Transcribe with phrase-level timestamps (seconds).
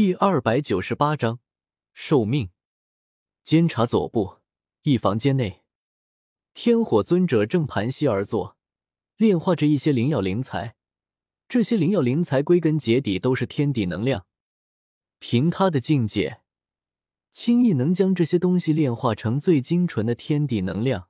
[0.00, 1.40] 第二百九十八章
[1.92, 2.50] 受命。
[3.42, 4.36] 监察左部
[4.82, 5.64] 一房间内，
[6.54, 8.56] 天火尊者正盘膝而坐，
[9.16, 10.76] 炼化着一些灵药灵材。
[11.48, 14.28] 这些灵药灵材归根结底都是天地能量，
[15.18, 16.42] 凭他的境界，
[17.32, 21.08] 轻易能将这些东西炼化成最精纯的天地能量，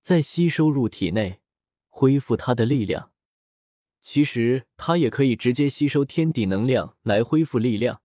[0.00, 1.40] 再吸收入体内，
[1.86, 3.12] 恢复他的力量。
[4.02, 8.02] 其实他也可以直接吸收天地能量来恢复力量。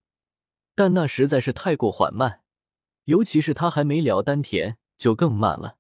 [0.76, 2.42] 但那实在是太过缓慢，
[3.06, 5.78] 尤其是他还没了丹田，就更慢了。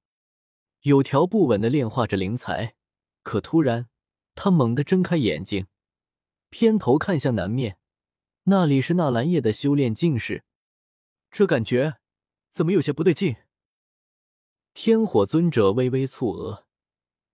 [0.81, 2.75] 有条不紊的炼化着灵材，
[3.23, 3.89] 可突然，
[4.35, 5.67] 他猛地睁开眼睛，
[6.49, 7.77] 偏头看向南面，
[8.43, 10.43] 那里是纳兰叶的修炼境室。
[11.31, 11.97] 这感觉
[12.51, 13.37] 怎么有些不对劲？
[14.73, 16.65] 天火尊者微微蹙额，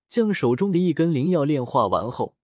[0.07, 2.35] 将手中的一根灵药炼化完后，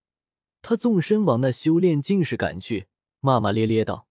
[0.62, 2.88] 他纵身往那修炼境室赶去，
[3.20, 4.05] 骂骂咧咧道。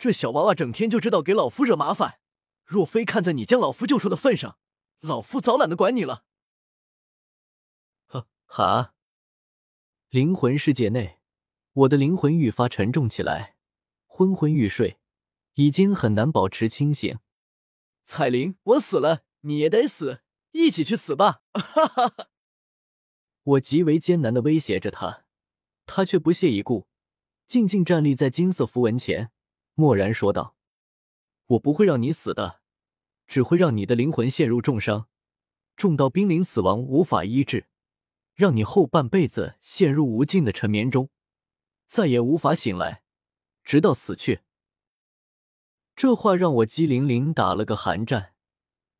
[0.00, 2.20] 这小娃娃整天就知道给老夫惹麻烦，
[2.64, 4.58] 若非看在你将老夫救出的份上，
[5.00, 6.24] 老夫早懒得管你了。
[8.06, 8.94] 哈，哈！
[10.08, 11.18] 灵魂世界内，
[11.74, 13.56] 我的灵魂愈发沉重起来，
[14.06, 14.98] 昏昏欲睡，
[15.56, 17.18] 已经很难保持清醒。
[18.02, 20.22] 彩铃，我死了，你也得死，
[20.52, 21.42] 一起去死吧！
[21.52, 22.28] 哈哈哈！
[23.42, 25.26] 我极为艰难的威胁着他，
[25.84, 26.88] 他却不屑一顾，
[27.46, 29.30] 静静站立在金色符文前。
[29.74, 30.56] 默然说道
[31.46, 32.60] ：“我不会让你死的，
[33.26, 35.08] 只会让你的灵魂陷入重伤，
[35.76, 37.66] 重到濒临死亡无法医治，
[38.34, 41.10] 让你后半辈子陷入无尽的沉眠中，
[41.86, 43.02] 再也无法醒来，
[43.64, 44.40] 直到死去。”
[45.96, 48.34] 这话让我机灵灵打了个寒战。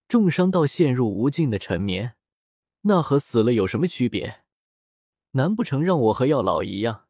[0.08, 2.16] 重伤到陷入无尽的沉眠，
[2.80, 4.42] 那和死了有什么区别？
[5.30, 7.06] 难不成让我和药老一样，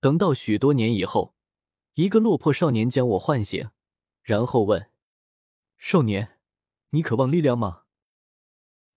[0.00, 1.34] 等到许多年以后？
[1.94, 3.70] 一个落魄少年将我唤醒，
[4.22, 4.90] 然后问
[5.76, 6.38] ：“少年，
[6.90, 7.84] 你渴望力量吗？”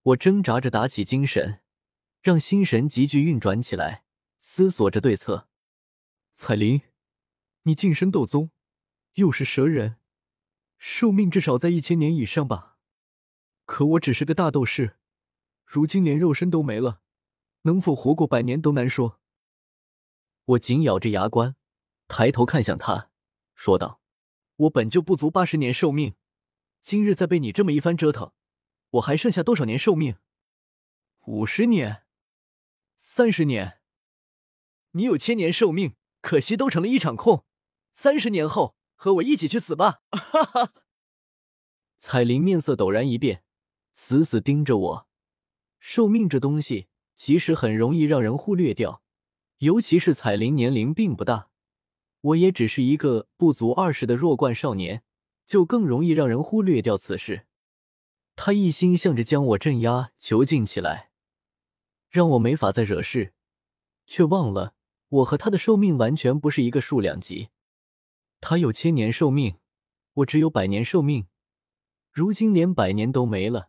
[0.02, 1.60] 我挣扎着打起精神，
[2.22, 4.04] 让心神急剧运转起来，
[4.38, 5.48] 思索着对策。
[6.34, 6.82] 彩铃，
[7.62, 8.50] 你晋升斗宗，
[9.14, 9.96] 又是蛇人，
[10.78, 12.78] 寿命至少在一千年以上吧？
[13.64, 14.98] 可我只是个大斗士，
[15.64, 17.00] 如今连肉身都没了，
[17.62, 19.20] 能否活过百年都难说。
[20.44, 21.56] 我紧咬着牙关。
[22.08, 23.10] 抬头看向他，
[23.54, 24.00] 说道
[24.56, 26.14] ：“我本就不足八十年寿命，
[26.80, 28.32] 今日再被你这么一番折腾，
[28.90, 30.16] 我还剩下多少年寿命？
[31.26, 32.04] 五十年？
[32.96, 33.80] 三十年？
[34.92, 37.44] 你有千年寿命，可惜都成了一场空。
[37.92, 40.72] 三十年后，和我一起去死吧！”哈哈。
[41.96, 43.42] 彩铃面色陡然一变，
[43.94, 45.08] 死死盯着我。
[45.80, 49.02] 寿命这东西其实很容易让人忽略掉，
[49.58, 51.50] 尤其是彩铃年龄并不大。
[52.24, 55.02] 我也只是一个不足二十的弱冠少年，
[55.46, 57.46] 就更容易让人忽略掉此事。
[58.34, 61.10] 他一心向着将我镇压囚禁起来，
[62.08, 63.34] 让我没法再惹事，
[64.06, 64.74] 却忘了
[65.08, 67.50] 我和他的寿命完全不是一个数量级。
[68.40, 69.58] 他有千年寿命，
[70.14, 71.26] 我只有百年寿命。
[72.10, 73.68] 如今连百年都没了，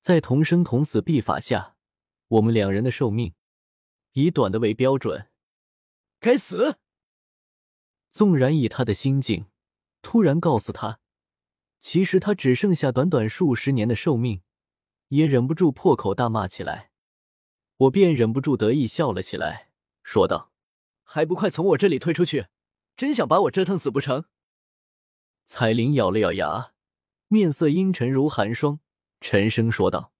[0.00, 1.76] 在同生同死必法下，
[2.26, 3.34] 我们两人的寿命
[4.14, 5.28] 以短的为标准。
[6.18, 6.78] 该死！
[8.16, 9.44] 纵然以他的心境，
[10.00, 11.00] 突然告诉他，
[11.80, 14.40] 其实他只剩下短短数十年的寿命，
[15.08, 16.92] 也忍不住破口大骂起来。
[17.76, 19.68] 我便忍不住得意笑了起来，
[20.02, 20.50] 说道
[21.04, 22.46] ：“还不快从我这里退出去！
[22.96, 24.24] 真想把我折腾死不成？”
[25.44, 26.72] 彩铃咬了咬牙，
[27.28, 28.80] 面色阴沉如寒霜，
[29.20, 30.14] 沉声说道：“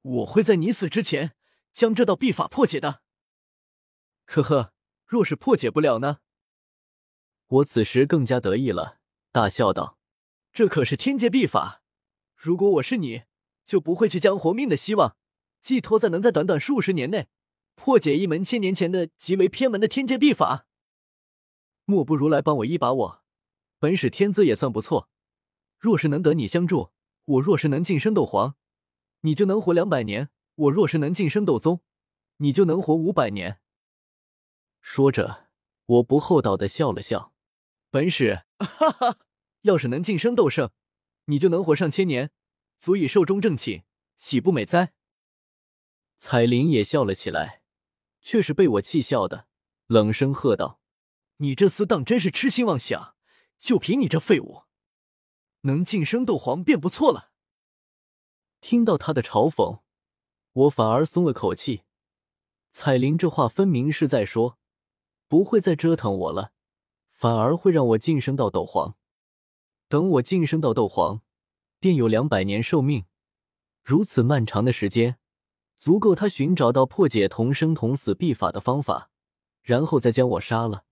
[0.00, 1.36] 我会在你死之前
[1.74, 3.02] 将这道秘法破解的。”
[4.24, 4.72] 呵呵，
[5.04, 6.20] 若是破解不了呢？
[7.54, 8.98] 我此时更加得意了，
[9.30, 9.96] 大笑道
[10.52, 11.82] ：“这可是天界秘法，
[12.34, 13.24] 如果我是你，
[13.64, 15.16] 就不会去将活命的希望
[15.60, 17.28] 寄托在能在短短数十年内
[17.76, 20.66] 破解一门千年前的极为偏门的天界秘法。
[21.84, 23.22] 莫不如来帮我一把，我
[23.78, 25.08] 本使天资也算不错，
[25.78, 26.90] 若是能得你相助，
[27.26, 28.56] 我若是能晋升斗皇，
[29.20, 30.26] 你就能活两百年；
[30.56, 31.82] 我若是能晋升斗宗，
[32.38, 33.60] 你就能活五百年。”
[34.82, 35.46] 说着，
[35.86, 37.33] 我不厚道的笑了笑。
[37.94, 39.18] 本使，哈哈！
[39.60, 40.72] 要是能晋升斗圣，
[41.26, 42.32] 你就能活上千年，
[42.80, 43.84] 足以寿终正寝，
[44.16, 44.94] 岂不美哉？
[46.16, 47.62] 彩铃也笑了起来，
[48.20, 49.46] 却是被我气笑的，
[49.86, 50.80] 冷声喝道
[51.38, 53.14] ：“你这厮当真是痴心妄想！
[53.60, 54.64] 就凭你这废物，
[55.60, 57.30] 能晋升斗皇便不错了。”
[58.60, 59.82] 听到他的嘲讽，
[60.52, 61.84] 我反而松了口气。
[62.72, 64.58] 彩铃这话分明是在说，
[65.28, 66.53] 不会再折腾我了。
[67.24, 68.96] 反而会让我晋升到斗皇。
[69.88, 71.22] 等我晋升到斗皇，
[71.80, 73.06] 便有两百年寿命。
[73.82, 75.16] 如此漫长的时间，
[75.78, 79.08] 足够他寻找到破解同生同死秘法的方法，
[79.62, 80.84] 然后再将我杀了。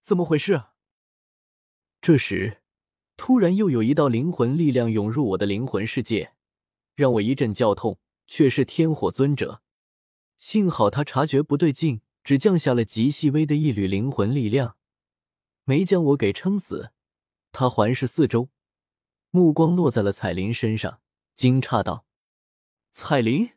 [0.00, 0.60] 怎么回事？
[2.00, 2.60] 这时，
[3.16, 6.32] 突然又有一道灵魂力量涌入我的灵魂世界，
[6.96, 8.00] 让我一阵叫痛。
[8.26, 9.62] 却是天火尊者。
[10.36, 14.76] 幸好他察觉不对劲，只降下了极细微的一缕灵魂力量，
[15.64, 16.92] 没将我给撑死。
[17.52, 18.48] 他环视四周，
[19.30, 21.00] 目光落在了彩铃身上，
[21.34, 22.06] 惊诧道
[22.90, 23.50] ：“彩铃。”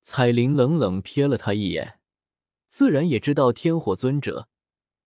[0.00, 2.00] 彩铃冷冷瞥了他一眼，
[2.68, 4.48] 自然也知道天火尊者，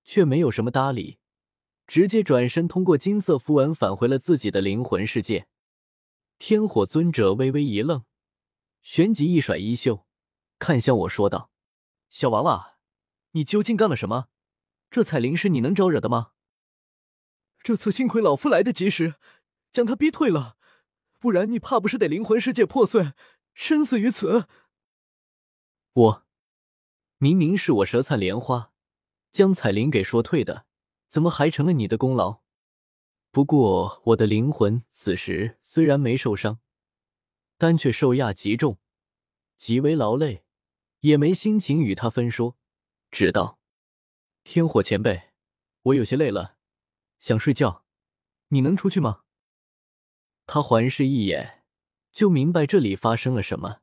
[0.05, 1.19] 却没有什么搭理，
[1.87, 5.49] 直接转身通过金色符文返回了自己的灵魂世界。
[6.39, 8.05] 天火尊者微微一愣，
[8.83, 10.07] 旋即一甩衣袖，
[10.59, 11.51] 看向我说道
[12.11, 12.79] ：“小娃娃，
[13.33, 14.29] 你究竟干了什么？
[14.93, 16.33] 这彩铃是你能招惹的吗？”
[17.65, 19.15] 这次幸亏老夫来得及时，
[19.71, 20.59] 将他逼退了，
[21.19, 23.15] 不然你怕不是得灵魂世界破碎，
[23.55, 24.47] 身死于此。
[25.95, 26.27] 我
[27.17, 28.73] 明明是我舌灿莲花
[29.31, 30.67] 将彩铃给说退的，
[31.09, 32.43] 怎么还成了你的功劳？
[33.31, 36.61] 不过我的灵魂此时虽然没受伤，
[37.57, 38.79] 但却受压极重，
[39.57, 40.45] 极为劳累，
[41.01, 42.59] 也没心情与他分说，
[43.11, 43.59] 只道
[44.45, 45.31] ：“天火前辈，
[45.83, 46.57] 我有些累了。”
[47.19, 47.85] 想睡觉，
[48.49, 49.23] 你能出去吗？
[50.47, 51.63] 他环视一眼，
[52.11, 53.79] 就明白这里发生了什么。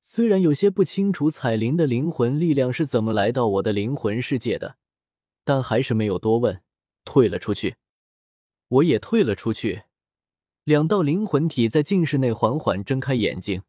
[0.00, 4.76] 虽然有些不清楚彩铃的灵魂力量是怎么来到我的灵魂世界的，
[5.44, 6.62] 但还是没有多问，
[7.04, 7.76] 退了出去。
[8.68, 9.84] 我也退了出去。
[10.64, 13.64] 两道灵魂体在静室内缓缓睁开眼睛，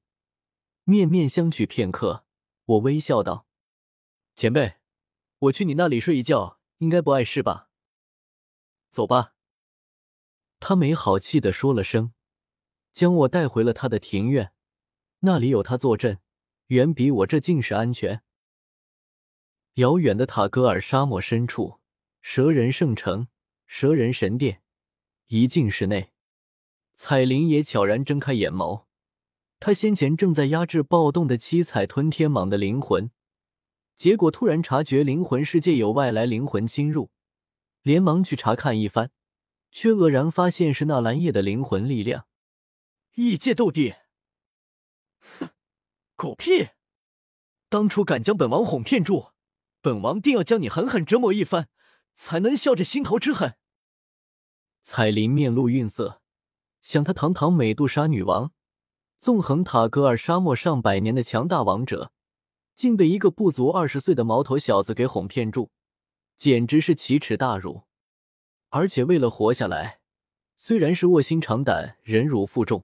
[0.84, 2.26] 面面相觑片刻。
[2.66, 3.48] 我微笑道
[4.36, 4.76] ：“前辈，
[5.44, 7.70] 我去你那里睡一觉，应该不碍事吧？”
[8.90, 9.34] 走吧，
[10.60, 12.14] 他没好气的说了声，
[12.94, 14.54] 将我带回了他的庭院，
[15.20, 16.20] 那里有他坐镇，
[16.68, 18.24] 远比我这竟是安全。
[19.76, 21.80] 遥远的塔戈尔沙漠深处，
[22.22, 23.28] 蛇人圣城，
[23.66, 24.62] 蛇人神殿，
[25.28, 26.14] 一进室内，
[26.94, 28.86] 彩铃也悄然睁开眼眸。
[29.60, 33.10] 他先前正在压制暴动的七彩吞天蟒的灵魂，
[33.96, 37.12] 结果突然察觉灵魂世界有外来灵魂侵入。
[37.82, 39.12] 连忙去查看一番，
[39.70, 42.28] 却愕然发现是纳兰叶的灵魂力量。
[43.16, 43.96] 异界斗帝，
[45.20, 45.50] 哼，
[46.16, 46.70] 狗屁！
[47.68, 49.32] 当初敢将本王哄骗住，
[49.82, 51.68] 本王定要将你狠狠折磨一番，
[52.14, 53.58] 才能消这心头之恨。
[54.82, 56.22] 彩铃面露愠色，
[56.82, 58.54] 想他堂堂美杜莎女王，
[59.20, 62.13] 纵横塔戈尔沙漠上百年的强大王者，
[62.76, 65.72] 竟被一个不足二十岁的毛头小子给哄骗住。
[66.36, 67.84] 简直是奇耻大辱！
[68.70, 70.00] 而且为了活下来，
[70.58, 72.84] 虽然是卧薪尝胆、忍辱负重，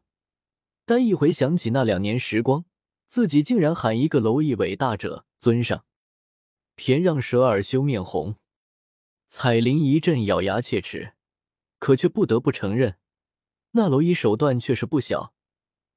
[0.85, 2.65] 但一回想起那两年时光，
[3.07, 5.83] 自己竟然喊一个蝼蚁伟大者尊上，
[6.75, 8.35] 偏让蛇儿羞面红。
[9.27, 11.13] 彩铃一阵咬牙切齿，
[11.79, 12.97] 可却不得不承认，
[13.71, 15.33] 那蝼蚁手段确实不小。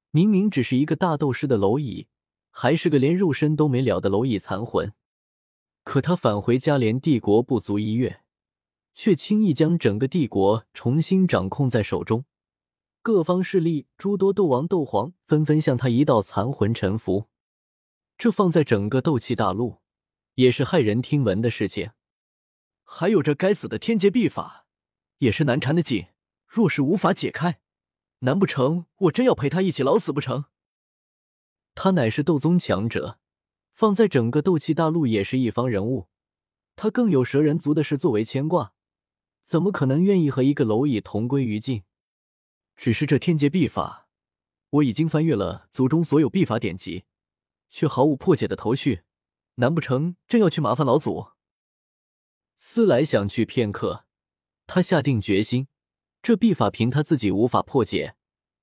[0.09, 2.07] 明明只是一个大斗师的蝼蚁，
[2.55, 4.93] 还是个连肉身都没了的蝼蚁残魂。
[5.83, 8.21] 可他返回加连帝国不足一月，
[8.93, 12.25] 却轻易将整个帝国重新掌控在手中，
[13.01, 17.27] 各方势力诸多斗王、斗皇纷纷向他一道残魂臣服。
[18.17, 19.81] 这放在整个斗气大陆，
[20.35, 21.91] 也是骇人听闻的事情。
[22.83, 24.67] 还有这该死的天劫秘法，
[25.17, 26.05] 也是难缠的紧。
[26.45, 27.59] 若是无法解开，
[28.19, 30.45] 难不成我真要陪他一起老死不成？
[31.75, 33.19] 他乃是斗宗强者。
[33.73, 36.07] 放在整个斗气大陆也是一方人物，
[36.75, 38.75] 他更有蛇人族的事作为牵挂，
[39.41, 41.83] 怎么可能愿意和一个蝼蚁同归于尽？
[42.75, 44.07] 只是这天劫秘法，
[44.69, 47.05] 我已经翻阅了族中所有秘法典籍，
[47.71, 49.01] 却毫无破解的头绪，
[49.55, 51.29] 难不成真要去麻烦老祖？
[52.55, 54.05] 思来想去片刻，
[54.67, 55.67] 他下定决心，
[56.21, 58.15] 这秘法凭他自己无法破解，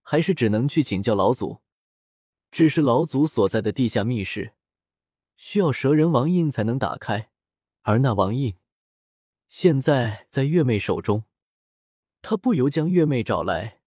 [0.02, 1.60] 还是只能去请教老祖。
[2.50, 4.52] 只是老祖所在的地下密室。
[5.36, 7.30] 需要蛇人王印才能打开，
[7.82, 8.56] 而那王印
[9.48, 11.24] 现在在月妹手中。
[12.22, 13.80] 他不由将月妹找来，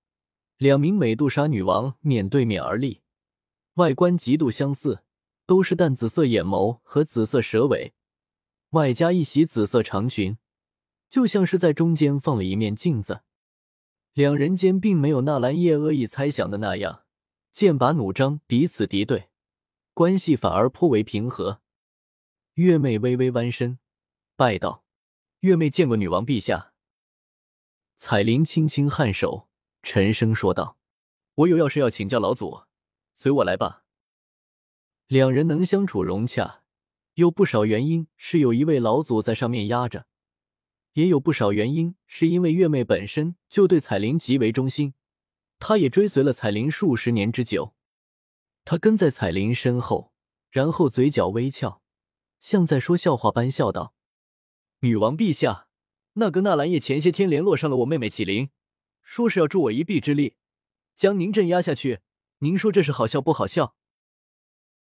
[0.57, 3.03] 两名美杜莎女王面对面而立，
[3.75, 5.03] 外观极度相似，
[5.45, 7.93] 都是淡紫色眼眸和紫色蛇尾，
[8.71, 10.39] 外加一袭紫色长裙，
[11.07, 13.21] 就像是在中间放了一面镜子。
[14.13, 17.02] 两人间并没有纳兰叶恶意猜想的那样
[17.53, 19.29] 剑拔弩张，彼此敌对。
[19.93, 21.61] 关系反而颇为平和。
[22.55, 23.77] 月妹微微弯身，
[24.35, 24.83] 拜道
[25.41, 26.73] ：“月妹见过女王陛下。
[27.95, 29.47] 彩铃轻轻颔首，
[29.83, 30.79] 沉声说道
[31.35, 32.63] ：“我有要事要请教老祖，
[33.13, 33.83] 随我来吧。”
[35.05, 36.63] 两人能相处融洽，
[37.13, 40.07] 有不少原因是有一位老祖在上面压着，
[40.93, 44.95] 也有不少原因是因为月妹本身就对彩铃极为忠心，
[45.65, 47.73] 他也追随了彩铃数十年之久。
[48.65, 50.11] 他跟在彩铃身后，
[50.49, 51.81] 然后嘴角微翘，
[52.37, 53.93] 像在说笑话般笑道
[54.83, 55.69] ：“女王陛下，
[56.15, 58.49] 那个纳兰叶前些天联络上了我妹妹启灵，
[59.03, 60.35] 说是要助我一臂之力，
[60.97, 62.01] 将您镇压下去。
[62.39, 63.73] 您说这是好笑不好笑？”